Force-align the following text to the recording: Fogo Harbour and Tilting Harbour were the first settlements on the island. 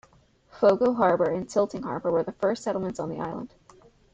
Fogo 0.49 0.93
Harbour 0.95 1.29
and 1.29 1.47
Tilting 1.47 1.83
Harbour 1.83 2.09
were 2.09 2.23
the 2.23 2.31
first 2.31 2.63
settlements 2.63 2.99
on 2.99 3.07
the 3.09 3.19
island. 3.19 3.53